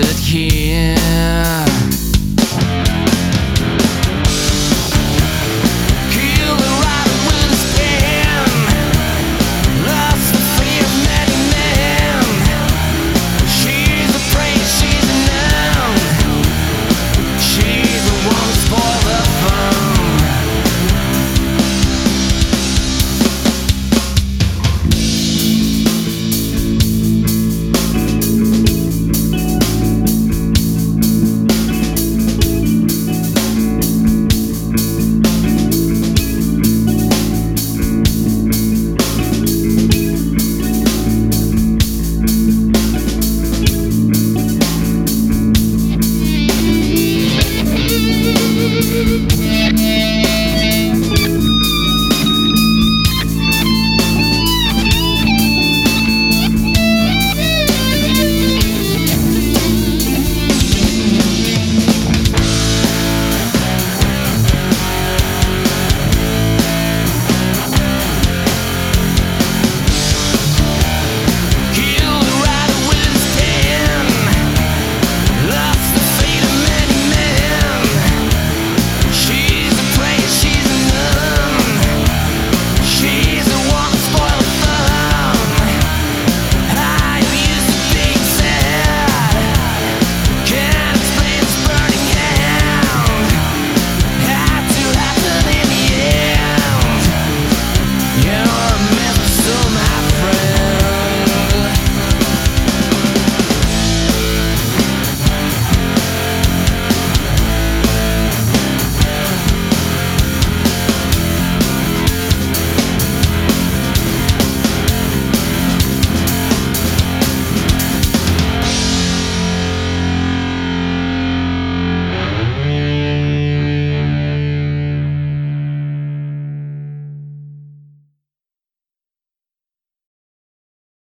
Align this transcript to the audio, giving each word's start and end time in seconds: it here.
it 0.00 0.18
here. 0.18 0.97